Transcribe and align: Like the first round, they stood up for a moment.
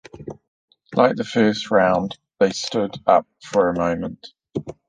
Like 0.95 1.15
the 1.15 1.23
first 1.23 1.69
round, 1.69 2.17
they 2.39 2.49
stood 2.49 2.95
up 3.05 3.27
for 3.39 3.69
a 3.69 3.77
moment. 3.77 4.33